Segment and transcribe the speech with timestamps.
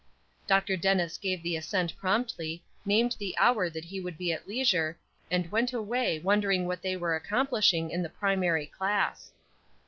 [0.47, 0.77] Dr.
[0.77, 4.97] Dennis gave the assent promptly, named the hour that he would be at leisure,
[5.29, 9.31] and went away wondering what they were accomplishing in the primary class.